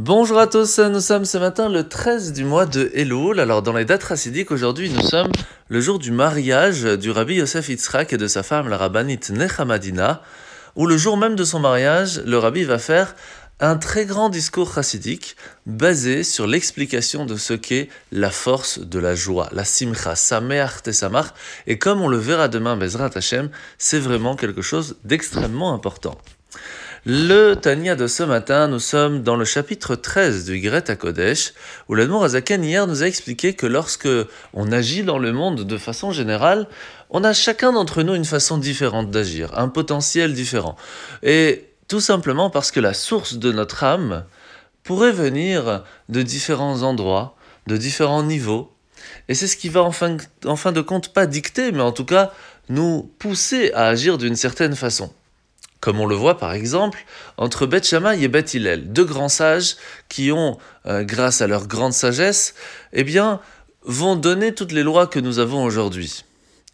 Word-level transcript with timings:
Bonjour 0.00 0.38
à 0.38 0.46
tous, 0.46 0.78
nous 0.78 1.00
sommes 1.00 1.24
ce 1.24 1.38
matin 1.38 1.68
le 1.68 1.88
13 1.88 2.32
du 2.32 2.44
mois 2.44 2.66
de 2.66 2.88
Elul. 2.94 3.40
Alors 3.40 3.62
dans 3.62 3.72
les 3.72 3.84
dates 3.84 4.04
racidiques, 4.04 4.52
aujourd'hui 4.52 4.90
nous 4.90 5.02
sommes 5.02 5.32
le 5.66 5.80
jour 5.80 5.98
du 5.98 6.12
mariage 6.12 6.84
du 6.84 7.10
rabbi 7.10 7.34
Yosef 7.34 7.68
Yitzhak 7.68 8.12
et 8.12 8.16
de 8.16 8.28
sa 8.28 8.44
femme 8.44 8.68
la 8.68 8.76
rabbinite 8.76 9.30
Nechamadina, 9.30 10.22
où 10.76 10.86
le 10.86 10.96
jour 10.96 11.16
même 11.16 11.34
de 11.34 11.42
son 11.42 11.58
mariage, 11.58 12.22
le 12.24 12.38
rabbi 12.38 12.62
va 12.62 12.78
faire 12.78 13.16
un 13.58 13.76
très 13.76 14.06
grand 14.06 14.28
discours 14.28 14.72
chassidique 14.72 15.34
basé 15.66 16.22
sur 16.22 16.46
l'explication 16.46 17.26
de 17.26 17.34
ce 17.34 17.54
qu'est 17.54 17.88
la 18.12 18.30
force 18.30 18.78
de 18.78 19.00
la 19.00 19.16
joie, 19.16 19.48
la 19.50 19.64
simcha, 19.64 20.14
sameach 20.14 20.80
tesamach, 20.84 21.34
et 21.66 21.76
comme 21.76 22.00
on 22.02 22.08
le 22.08 22.18
verra 22.18 22.46
demain, 22.46 22.76
Bezrat 22.76 23.10
Hashem, 23.16 23.50
c'est 23.78 23.98
vraiment 23.98 24.36
quelque 24.36 24.62
chose 24.62 24.94
d'extrêmement 25.02 25.74
important. 25.74 26.16
Le 27.04 27.54
Tania 27.54 27.94
de 27.94 28.08
ce 28.08 28.24
matin, 28.24 28.66
nous 28.66 28.80
sommes 28.80 29.22
dans 29.22 29.36
le 29.36 29.44
chapitre 29.44 29.94
13 29.94 30.46
du 30.46 30.58
Greta 30.58 30.96
Kodesh, 30.96 31.52
où 31.88 31.94
l'Admour 31.94 32.24
Azaken 32.24 32.64
hier 32.64 32.88
nous 32.88 33.04
a 33.04 33.06
expliqué 33.06 33.54
que 33.54 33.66
lorsque 33.66 34.08
on 34.52 34.72
agit 34.72 35.04
dans 35.04 35.18
le 35.18 35.32
monde 35.32 35.62
de 35.62 35.78
façon 35.78 36.10
générale, 36.10 36.66
on 37.10 37.22
a 37.22 37.32
chacun 37.32 37.72
d'entre 37.72 38.02
nous 38.02 38.16
une 38.16 38.24
façon 38.24 38.58
différente 38.58 39.12
d'agir, 39.12 39.56
un 39.56 39.68
potentiel 39.68 40.34
différent. 40.34 40.74
Et 41.22 41.66
tout 41.86 42.00
simplement 42.00 42.50
parce 42.50 42.72
que 42.72 42.80
la 42.80 42.94
source 42.94 43.34
de 43.34 43.52
notre 43.52 43.84
âme 43.84 44.24
pourrait 44.82 45.12
venir 45.12 45.84
de 46.08 46.22
différents 46.22 46.82
endroits, 46.82 47.36
de 47.68 47.76
différents 47.76 48.24
niveaux. 48.24 48.72
Et 49.28 49.34
c'est 49.34 49.46
ce 49.46 49.56
qui 49.56 49.68
va 49.68 49.84
en 49.84 49.92
fin, 49.92 50.16
en 50.44 50.56
fin 50.56 50.72
de 50.72 50.80
compte 50.80 51.12
pas 51.12 51.26
dicter, 51.26 51.70
mais 51.70 51.82
en 51.82 51.92
tout 51.92 52.04
cas 52.04 52.32
nous 52.68 53.08
pousser 53.20 53.70
à 53.72 53.86
agir 53.86 54.18
d'une 54.18 54.36
certaine 54.36 54.74
façon 54.74 55.12
comme 55.80 56.00
on 56.00 56.06
le 56.06 56.14
voit 56.14 56.38
par 56.38 56.52
exemple 56.52 57.04
entre 57.36 57.66
Beth 57.66 57.94
et 58.18 58.28
Beth 58.28 58.54
Hillel, 58.54 58.92
deux 58.92 59.04
grands 59.04 59.28
sages 59.28 59.76
qui 60.08 60.32
ont, 60.32 60.58
euh, 60.86 61.04
grâce 61.04 61.40
à 61.40 61.46
leur 61.46 61.66
grande 61.66 61.92
sagesse, 61.92 62.54
eh 62.92 63.04
bien, 63.04 63.40
vont 63.82 64.16
donner 64.16 64.54
toutes 64.54 64.72
les 64.72 64.82
lois 64.82 65.06
que 65.06 65.20
nous 65.20 65.38
avons 65.38 65.64
aujourd'hui. 65.64 66.24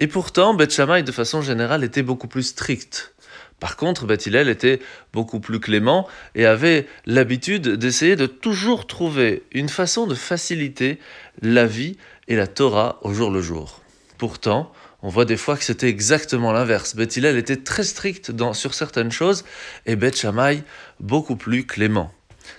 Et 0.01 0.07
pourtant, 0.07 0.55
Beth 0.55 0.81
de 0.81 1.13
façon 1.13 1.43
générale, 1.43 1.85
était 1.85 2.03
beaucoup 2.03 2.29
plus 2.29 2.43
strict. 2.43 3.15
Par 3.61 3.77
contre, 3.77 4.07
Beth 4.07 4.27
Hillel 4.27 4.49
était 4.49 4.81
beaucoup 5.13 5.41
plus 5.41 5.61
clément 5.61 6.09
et 6.35 6.45
avait 6.45 6.87
l'habitude 7.07 7.69
d'essayer 7.69 8.17
de 8.17 8.27
toujours 8.27 8.87
trouver 8.87 9.45
une 9.53 9.69
façon 9.69 10.07
de 10.07 10.15
faciliter 10.15 10.99
la 11.41 11.67
vie 11.67 11.97
et 12.29 12.37
la 12.37 12.47
Torah 12.47 12.99
au 13.03 13.15
jour 13.15 13.31
le 13.31 13.41
jour. 13.41 13.81
Pourtant, 14.19 14.73
on 15.05 15.09
voit 15.09 15.27
des 15.27 15.37
fois 15.37 15.59
que 15.59 15.65
c'était 15.65 15.89
exactement 15.89 16.51
l'inverse. 16.51 16.97
Beth 16.97 17.15
Hillel 17.15 17.37
était 17.37 17.59
très 17.59 17.85
strict 17.85 18.33
sur 18.55 18.73
certaines 18.73 19.13
choses 19.13 19.45
et 19.85 19.97
Beth 19.97 20.17
Shammai 20.17 20.65
beaucoup 20.99 21.37
plus 21.37 21.67
clément. 21.67 22.11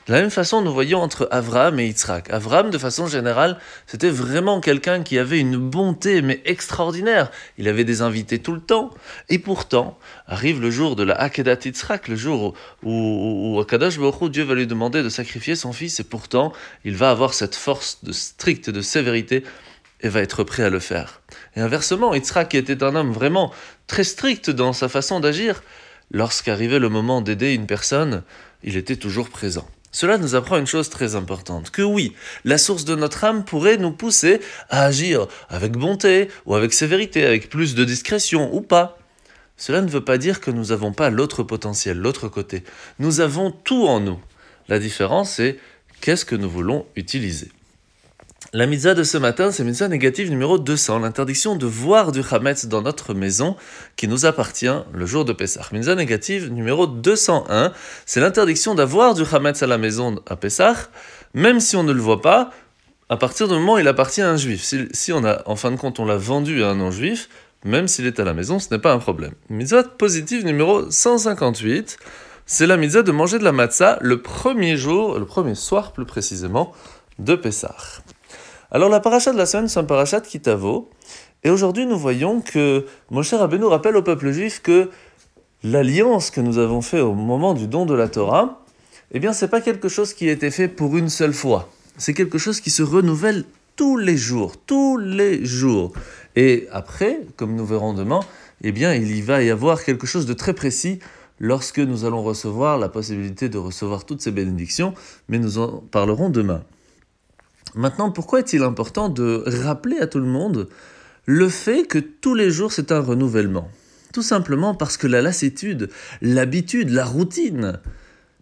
De 0.07 0.13
la 0.13 0.21
même 0.21 0.29
façon, 0.29 0.61
nous 0.61 0.71
voyons 0.71 0.99
entre 0.99 1.27
Avram 1.31 1.79
et 1.79 1.87
Yitzhak. 1.87 2.31
Avram, 2.31 2.69
de 2.69 2.77
façon 2.77 3.07
générale, 3.07 3.57
c'était 3.87 4.11
vraiment 4.11 4.61
quelqu'un 4.61 5.01
qui 5.01 5.17
avait 5.17 5.39
une 5.39 5.57
bonté, 5.57 6.21
mais 6.21 6.41
extraordinaire. 6.45 7.31
Il 7.57 7.67
avait 7.67 7.83
des 7.83 8.03
invités 8.03 8.37
tout 8.37 8.53
le 8.53 8.61
temps. 8.61 8.91
Et 9.29 9.39
pourtant, 9.39 9.97
arrive 10.27 10.61
le 10.61 10.69
jour 10.69 10.95
de 10.95 11.01
la 11.03 11.15
Akedat 11.15 11.57
Yitzhak, 11.65 12.07
le 12.07 12.15
jour 12.15 12.53
où, 12.83 13.55
où, 13.55 13.59
Akadosh 13.59 13.97
Dieu 14.29 14.43
va 14.43 14.53
lui 14.53 14.67
demander 14.67 15.01
de 15.01 15.09
sacrifier 15.09 15.55
son 15.55 15.73
fils, 15.73 15.99
et 15.99 16.03
pourtant, 16.03 16.53
il 16.83 16.95
va 16.95 17.09
avoir 17.09 17.33
cette 17.33 17.55
force 17.55 18.03
de 18.03 18.11
stricte, 18.11 18.69
de 18.69 18.81
sévérité, 18.81 19.43
et 20.01 20.09
va 20.09 20.21
être 20.21 20.43
prêt 20.43 20.63
à 20.63 20.69
le 20.69 20.79
faire. 20.79 21.21
Et 21.55 21.61
inversement, 21.61 22.13
Yitzhak 22.13 22.53
était 22.55 22.83
un 22.83 22.95
homme 22.95 23.11
vraiment 23.11 23.53
très 23.87 24.03
strict 24.03 24.49
dans 24.49 24.73
sa 24.73 24.89
façon 24.89 25.19
d'agir. 25.19 25.63
Lorsqu'arrivait 26.11 26.79
le 26.79 26.89
moment 26.89 27.21
d'aider 27.21 27.53
une 27.53 27.67
personne, 27.67 28.23
il 28.63 28.77
était 28.77 28.95
toujours 28.95 29.29
présent. 29.29 29.67
Cela 29.91 30.17
nous 30.17 30.35
apprend 30.35 30.57
une 30.57 30.67
chose 30.67 30.89
très 30.89 31.15
importante, 31.15 31.71
que 31.71 31.81
oui, 31.81 32.13
la 32.43 32.57
source 32.57 32.83
de 32.83 32.95
notre 32.95 33.23
âme 33.23 33.45
pourrait 33.45 33.77
nous 33.77 33.93
pousser 33.93 34.41
à 34.69 34.83
agir 34.83 35.27
avec 35.47 35.71
bonté 35.71 36.27
ou 36.45 36.53
avec 36.53 36.73
sévérité, 36.73 37.25
avec 37.25 37.49
plus 37.49 37.75
de 37.75 37.85
discrétion 37.85 38.53
ou 38.53 38.59
pas. 38.59 38.97
Cela 39.55 39.79
ne 39.79 39.87
veut 39.87 40.03
pas 40.03 40.17
dire 40.17 40.41
que 40.41 40.51
nous 40.51 40.65
n'avons 40.65 40.91
pas 40.91 41.09
l'autre 41.09 41.43
potentiel, 41.43 41.97
l'autre 41.97 42.27
côté. 42.27 42.63
Nous 42.99 43.21
avons 43.21 43.51
tout 43.51 43.87
en 43.87 44.01
nous. 44.01 44.19
La 44.67 44.79
différence 44.79 45.39
est 45.39 45.57
qu'est-ce 46.01 46.25
que 46.25 46.35
nous 46.35 46.49
voulons 46.49 46.85
utiliser. 46.97 47.49
La 48.53 48.67
mitzvah 48.67 48.93
de 48.93 49.03
ce 49.03 49.17
matin, 49.17 49.51
c'est 49.51 49.63
mitzvah 49.63 49.87
négative 49.87 50.29
numéro 50.29 50.57
200, 50.57 50.99
l'interdiction 50.99 51.55
de 51.55 51.65
voir 51.65 52.11
du 52.11 52.21
Hametz 52.29 52.67
dans 52.67 52.81
notre 52.81 53.13
maison 53.13 53.55
qui 53.95 54.07
nous 54.07 54.25
appartient 54.25 54.67
le 54.93 55.05
jour 55.05 55.25
de 55.25 55.33
Pessah. 55.33 55.67
Mitzvah 55.71 55.95
négative 55.95 56.51
numéro 56.51 56.85
201, 56.87 57.73
c'est 58.05 58.19
l'interdiction 58.19 58.75
d'avoir 58.75 59.13
du 59.15 59.23
Hametz 59.29 59.63
à 59.63 59.67
la 59.67 59.77
maison 59.77 60.21
à 60.27 60.35
Pessah, 60.35 60.75
même 61.33 61.59
si 61.59 61.75
on 61.75 61.83
ne 61.83 61.91
le 61.91 61.99
voit 61.99 62.21
pas, 62.21 62.51
à 63.09 63.17
partir 63.17 63.47
du 63.47 63.55
moment 63.55 63.73
où 63.73 63.79
il 63.79 63.87
appartient 63.87 64.21
à 64.21 64.29
un 64.29 64.37
juif. 64.37 64.63
Si, 64.63 65.11
on 65.11 65.23
a, 65.25 65.41
en 65.47 65.55
fin 65.55 65.71
de 65.71 65.77
compte, 65.77 65.99
on 65.99 66.05
l'a 66.05 66.17
vendu 66.17 66.63
à 66.63 66.69
un 66.69 66.75
non-juif, 66.75 67.29
même 67.63 67.87
s'il 67.87 68.05
est 68.05 68.19
à 68.19 68.23
la 68.23 68.33
maison, 68.33 68.59
ce 68.59 68.73
n'est 68.73 68.79
pas 68.79 68.93
un 68.93 68.99
problème. 68.99 69.33
Mitzvah 69.49 69.83
positive 69.83 70.45
numéro 70.45 70.89
158, 70.89 71.97
c'est 72.45 72.67
la 72.67 72.77
mitzvah 72.77 73.01
de 73.01 73.11
manger 73.11 73.39
de 73.39 73.43
la 73.43 73.51
matzah 73.51 73.97
le 74.01 74.21
premier 74.21 74.77
jour, 74.77 75.17
le 75.17 75.25
premier 75.25 75.55
soir 75.55 75.93
plus 75.93 76.05
précisément, 76.05 76.73
de 77.17 77.35
Pessah. 77.35 77.75
Alors 78.75 78.89
la 78.89 78.99
paracha 78.99 79.31
de 79.31 79.37
la 79.37 79.45
semaine, 79.45 79.69
c'est 79.69 79.79
un 79.79 79.85
parachat 79.85 80.19
Kitavo. 80.19 80.89
Et 81.45 81.49
aujourd'hui, 81.49 81.85
nous 81.85 81.97
voyons 81.97 82.41
que 82.41 82.85
Moshe 83.09 83.33
Rabbeinu 83.33 83.63
rappelle 83.63 83.95
au 83.95 84.01
peuple 84.01 84.33
juif 84.33 84.61
que 84.61 84.89
l'alliance 85.63 86.29
que 86.29 86.41
nous 86.41 86.57
avons 86.57 86.81
faite 86.81 86.99
au 86.99 87.13
moment 87.13 87.53
du 87.53 87.67
don 87.67 87.85
de 87.85 87.93
la 87.93 88.09
Torah, 88.09 88.65
eh 89.13 89.21
bien, 89.21 89.31
c'est 89.31 89.47
pas 89.47 89.61
quelque 89.61 89.87
chose 89.87 90.13
qui 90.13 90.27
a 90.27 90.33
été 90.33 90.51
fait 90.51 90.67
pour 90.67 90.97
une 90.97 91.07
seule 91.07 91.31
fois. 91.31 91.69
C'est 91.95 92.13
quelque 92.13 92.37
chose 92.37 92.59
qui 92.59 92.69
se 92.69 92.83
renouvelle 92.83 93.45
tous 93.77 93.95
les 93.95 94.17
jours, 94.17 94.57
tous 94.57 94.97
les 94.97 95.45
jours. 95.45 95.93
Et 96.35 96.67
après, 96.69 97.21
comme 97.37 97.55
nous 97.55 97.65
verrons 97.65 97.93
demain, 97.93 98.19
eh 98.61 98.73
bien, 98.73 98.93
il 98.93 99.15
y 99.15 99.21
va 99.21 99.41
y 99.41 99.51
avoir 99.51 99.85
quelque 99.85 100.05
chose 100.05 100.25
de 100.25 100.33
très 100.33 100.51
précis 100.51 100.99
lorsque 101.39 101.79
nous 101.79 102.03
allons 102.03 102.23
recevoir 102.23 102.77
la 102.77 102.89
possibilité 102.89 103.47
de 103.47 103.57
recevoir 103.57 104.03
toutes 104.03 104.21
ces 104.21 104.31
bénédictions, 104.31 104.93
mais 105.29 105.39
nous 105.39 105.59
en 105.59 105.81
parlerons 105.91 106.29
demain. 106.29 106.61
Maintenant, 107.75 108.09
pourquoi 108.09 108.39
est-il 108.39 108.63
important 108.63 109.09
de 109.09 109.43
rappeler 109.45 109.97
à 109.97 110.07
tout 110.07 110.19
le 110.19 110.25
monde 110.25 110.69
le 111.25 111.49
fait 111.49 111.85
que 111.85 111.99
tous 111.99 112.33
les 112.33 112.49
jours 112.49 112.71
c'est 112.71 112.93
un 112.93 113.01
renouvellement? 113.01 113.69
Tout 114.13 114.21
simplement 114.21 114.75
parce 114.75 114.95
que 114.95 115.07
la 115.07 115.21
lassitude, 115.21 115.89
l'habitude, 116.21 116.89
la 116.89 117.03
routine, 117.03 117.79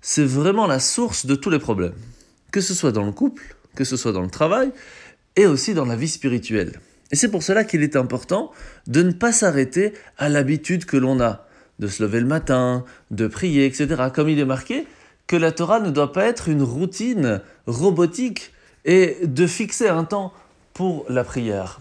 c'est 0.01 0.23
vraiment 0.23 0.67
la 0.67 0.79
source 0.79 1.25
de 1.25 1.33
tous 1.33 1.49
les 1.49 1.57
problèmes. 1.57 1.95
Que 2.51 2.61
ce 2.61 2.75
soit 2.75 2.91
dans 2.91 3.03
le 3.03 3.11
couple, 3.11 3.55
que 3.73 3.83
ce 3.83 3.97
soit 3.97 4.11
dans 4.11 4.21
le 4.21 4.29
travail, 4.29 4.71
et 5.35 5.47
aussi 5.47 5.73
dans 5.73 5.85
la 5.85 5.95
vie 5.95 6.09
spirituelle. 6.09 6.79
Et 7.11 7.15
c'est 7.15 7.31
pour 7.31 7.41
cela 7.41 7.63
qu'il 7.63 7.81
est 7.81 7.95
important 7.95 8.51
de 8.85 9.01
ne 9.01 9.11
pas 9.13 9.31
s'arrêter 9.31 9.93
à 10.19 10.29
l'habitude 10.29 10.85
que 10.85 10.97
l'on 10.97 11.19
a, 11.19 11.47
de 11.79 11.87
se 11.87 12.03
lever 12.03 12.19
le 12.19 12.27
matin, 12.27 12.85
de 13.09 13.25
prier, 13.25 13.65
etc. 13.65 14.09
Comme 14.13 14.29
il 14.29 14.37
est 14.37 14.45
marqué, 14.45 14.85
que 15.25 15.35
la 15.35 15.51
Torah 15.51 15.79
ne 15.79 15.89
doit 15.89 16.11
pas 16.11 16.25
être 16.25 16.49
une 16.49 16.61
routine 16.61 17.41
robotique 17.65 18.51
et 18.85 19.17
de 19.23 19.47
fixer 19.47 19.87
un 19.87 20.03
temps 20.03 20.33
pour 20.73 21.05
la 21.09 21.23
prière. 21.23 21.79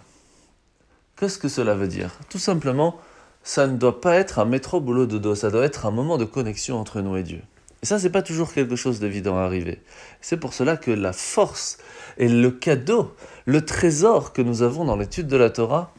Qu'est-ce 1.17 1.39
que 1.39 1.49
cela 1.49 1.75
veut 1.75 1.89
dire? 1.89 2.11
Tout 2.29 2.39
simplement, 2.39 2.99
ça 3.43 3.67
ne 3.67 3.77
doit 3.77 4.01
pas 4.01 4.17
être 4.17 4.39
un 4.39 4.45
métro 4.45 4.81
boulot 4.81 5.07
de 5.07 5.19
dos, 5.19 5.35
ça 5.35 5.51
doit 5.51 5.65
être 5.65 5.87
un 5.87 5.91
moment 5.91 6.19
de 6.19 6.25
connexion 6.25 6.79
entre 6.79 7.01
nous 7.01 7.17
et 7.17 7.23
Dieu. 7.23 7.41
Et 7.83 7.87
ça, 7.87 7.99
c'est 7.99 8.11
pas 8.11 8.23
toujours 8.23 8.53
quelque 8.53 8.77
chose 8.77 9.01
d'évident 9.01 9.37
à 9.37 9.43
arriver. 9.43 9.83
C'est 10.21 10.37
pour 10.37 10.55
cela 10.55 10.77
que 10.77 10.93
la 10.93 11.13
force 11.13 11.79
et 12.17 12.29
le 12.29 12.51
cadeau, 12.51 13.13
le 13.45 13.65
trésor 13.65 14.33
que 14.33 14.43
nous 14.43 14.63
avons 14.63 14.85
dans 14.85 14.97
l'étude 14.97 15.27
de 15.27 15.37
la 15.37 15.51
Torah, 15.51 15.93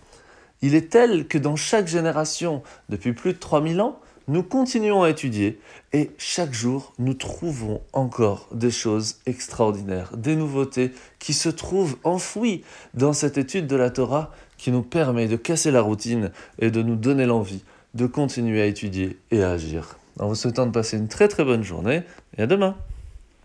il 0.61 0.75
est 0.75 0.89
tel 0.89 1.27
que 1.27 1.37
dans 1.37 1.57
chaque 1.57 1.87
génération, 1.87 2.63
depuis 2.87 3.11
plus 3.11 3.33
de 3.33 3.39
3000 3.39 3.81
ans, 3.81 3.99
nous 4.27 4.43
continuons 4.43 5.03
à 5.03 5.09
étudier 5.09 5.59
et 5.91 6.11
chaque 6.17 6.53
jour 6.53 6.93
nous 6.99 7.13
trouvons 7.13 7.81
encore 7.91 8.47
des 8.53 8.71
choses 8.71 9.17
extraordinaires, 9.25 10.15
des 10.15 10.35
nouveautés 10.35 10.91
qui 11.19 11.33
se 11.33 11.49
trouvent 11.49 11.97
enfouies 12.03 12.63
dans 12.93 13.13
cette 13.13 13.37
étude 13.37 13.67
de 13.67 13.75
la 13.75 13.89
Torah 13.89 14.31
qui 14.57 14.71
nous 14.71 14.83
permet 14.83 15.27
de 15.27 15.35
casser 15.35 15.71
la 15.71 15.81
routine 15.81 16.31
et 16.59 16.71
de 16.71 16.81
nous 16.81 16.95
donner 16.95 17.25
l'envie 17.25 17.63
de 17.93 18.07
continuer 18.07 18.61
à 18.61 18.65
étudier 18.65 19.19
et 19.31 19.43
à 19.43 19.51
agir. 19.51 19.97
En 20.19 20.27
vous 20.27 20.35
souhaitant 20.35 20.65
de 20.65 20.71
passer 20.71 20.97
une 20.97 21.07
très 21.07 21.27
très 21.27 21.43
bonne 21.43 21.63
journée 21.63 22.03
et 22.37 22.43
à 22.43 22.47
demain. 22.47 22.75